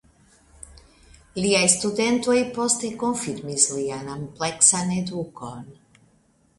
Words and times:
Liaj 1.43 1.67
studentoj 1.73 2.39
poste 2.57 2.91
konfirmis 3.05 3.69
lian 3.77 4.13
ampleksan 4.19 4.99
edukon. 5.01 5.71